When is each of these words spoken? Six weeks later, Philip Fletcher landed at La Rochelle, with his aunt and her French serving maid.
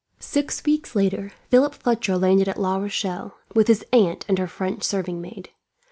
Six 0.17 0.63
weeks 0.65 0.95
later, 0.95 1.31
Philip 1.51 1.75
Fletcher 1.75 2.17
landed 2.17 2.47
at 2.49 2.59
La 2.59 2.77
Rochelle, 2.77 3.37
with 3.53 3.67
his 3.67 3.85
aunt 3.93 4.25
and 4.27 4.39
her 4.39 4.47
French 4.47 4.81
serving 4.81 5.21
maid. 5.21 5.51